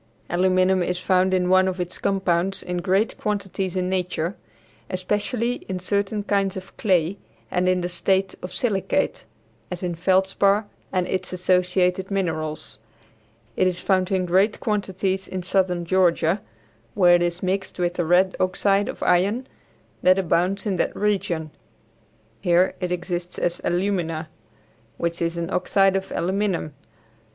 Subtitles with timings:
[0.31, 4.35] Aluminum is found in one of its compounds in great quantities in nature,
[4.89, 7.19] especially in certain kinds of clay
[7.51, 9.25] and in a state of silicate,
[9.69, 12.79] as in feldspar and its associated minerals.
[13.55, 16.41] It is found in great quantities in southern Georgia,
[16.95, 19.45] where it is mixed with the red oxide of iron
[20.01, 21.51] that abounds in that region.
[22.41, 24.29] Here, it exists as alumina,
[24.97, 26.73] which is an oxide of aluminum.